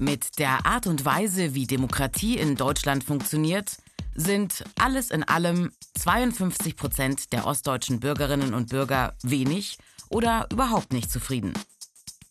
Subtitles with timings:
[0.00, 3.78] Mit der Art und Weise, wie Demokratie in Deutschland funktioniert,
[4.14, 9.76] sind alles in allem 52 Prozent der ostdeutschen Bürgerinnen und Bürger wenig
[10.08, 11.52] oder überhaupt nicht zufrieden.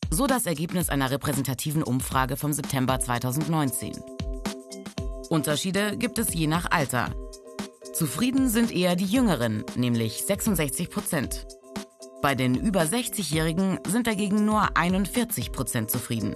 [0.10, 3.92] So das Ergebnis einer repräsentativen Umfrage vom September 2019.
[5.29, 7.14] Unterschiede gibt es je nach Alter.
[7.93, 11.46] Zufrieden sind eher die Jüngeren, nämlich 66 Prozent.
[12.21, 16.34] Bei den über 60-Jährigen sind dagegen nur 41 Prozent zufrieden.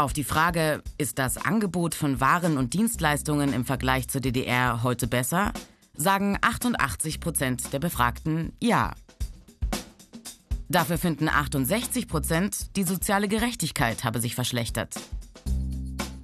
[0.00, 5.06] Auf die Frage, ist das Angebot von Waren und Dienstleistungen im Vergleich zur DDR heute
[5.06, 5.52] besser,
[5.94, 8.94] sagen 88 Prozent der Befragten ja.
[10.70, 14.94] Dafür finden 68 Prozent, die soziale Gerechtigkeit habe sich verschlechtert.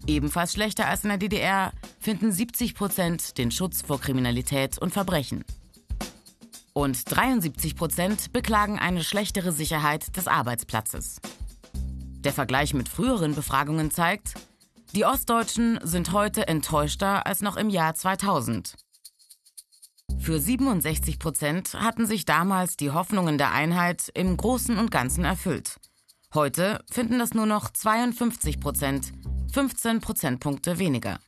[0.06, 1.70] Ebenfalls schlechter als in der DDR
[2.00, 5.44] finden 70 Prozent den Schutz vor Kriminalität und Verbrechen.
[6.72, 11.20] Und 73 Prozent beklagen eine schlechtere Sicherheit des Arbeitsplatzes.
[12.26, 14.34] Der Vergleich mit früheren Befragungen zeigt,
[14.96, 18.74] die Ostdeutschen sind heute enttäuschter als noch im Jahr 2000.
[20.18, 25.76] Für 67 Prozent hatten sich damals die Hoffnungen der Einheit im Großen und Ganzen erfüllt.
[26.34, 29.12] Heute finden das nur noch 52 Prozent,
[29.52, 31.20] 15 Prozentpunkte weniger.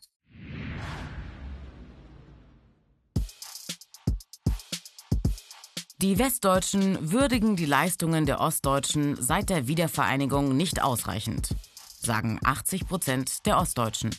[6.00, 11.56] Die Westdeutschen würdigen die Leistungen der Ostdeutschen seit der Wiedervereinigung nicht ausreichend,
[12.00, 14.14] sagen 80 Prozent der Ostdeutschen.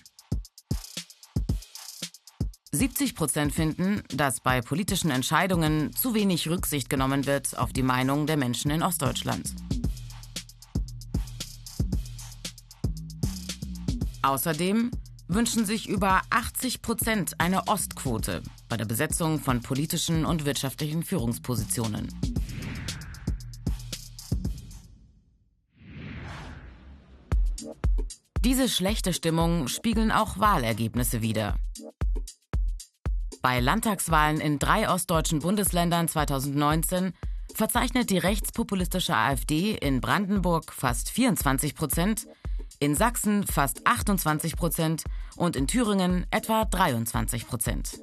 [2.74, 8.28] 70 Prozent finden, dass bei politischen Entscheidungen zu wenig Rücksicht genommen wird auf die Meinung
[8.28, 9.56] der Menschen in Ostdeutschland.
[14.22, 14.92] Außerdem
[15.30, 22.10] wünschen sich über 80 Prozent eine Ostquote bei der Besetzung von politischen und wirtschaftlichen Führungspositionen.
[28.44, 31.56] Diese schlechte Stimmung spiegeln auch Wahlergebnisse wider.
[33.42, 37.14] Bei Landtagswahlen in drei ostdeutschen Bundesländern 2019
[37.54, 42.28] verzeichnet die rechtspopulistische AfD in Brandenburg fast 24 Prozent,
[42.80, 45.04] in Sachsen fast 28 Prozent
[45.40, 48.00] und in Thüringen etwa 23 Prozent.